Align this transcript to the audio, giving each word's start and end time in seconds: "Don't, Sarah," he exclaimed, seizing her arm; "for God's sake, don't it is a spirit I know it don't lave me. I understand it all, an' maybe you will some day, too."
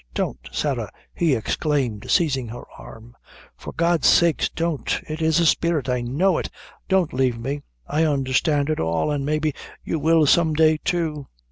"Don't, 0.15 0.49
Sarah," 0.51 0.89
he 1.13 1.35
exclaimed, 1.35 2.09
seizing 2.09 2.47
her 2.47 2.63
arm; 2.75 3.15
"for 3.55 3.71
God's 3.71 4.07
sake, 4.07 4.49
don't 4.55 4.99
it 5.07 5.21
is 5.21 5.39
a 5.39 5.45
spirit 5.45 5.87
I 5.89 6.01
know 6.01 6.39
it 6.39 6.49
don't 6.89 7.13
lave 7.13 7.37
me. 7.37 7.61
I 7.85 8.05
understand 8.05 8.71
it 8.71 8.79
all, 8.79 9.11
an' 9.13 9.25
maybe 9.25 9.53
you 9.83 9.99
will 9.99 10.25
some 10.25 10.55
day, 10.55 10.79
too." 10.83 11.27